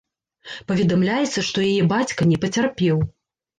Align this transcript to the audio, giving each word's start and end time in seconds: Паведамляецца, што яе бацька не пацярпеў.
Паведамляецца, 0.71 1.45
што 1.51 1.57
яе 1.69 1.85
бацька 1.93 2.21
не 2.33 2.43
пацярпеў. 2.47 3.07